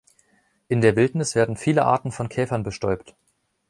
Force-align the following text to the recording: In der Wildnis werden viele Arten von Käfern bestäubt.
In 0.67 0.81
der 0.81 0.95
Wildnis 0.95 1.35
werden 1.35 1.55
viele 1.55 1.85
Arten 1.85 2.11
von 2.11 2.27
Käfern 2.27 2.63
bestäubt. 2.63 3.13